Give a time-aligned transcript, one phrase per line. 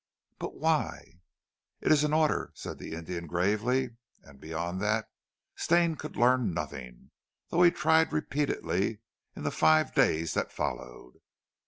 [0.39, 1.19] "But why"
[1.79, 5.07] "It is an order," said the Indian gravely, and beyond that
[5.55, 7.11] Stane could learn nothing,
[7.49, 9.01] though he tried repeatedly
[9.35, 11.21] in the five days that followed.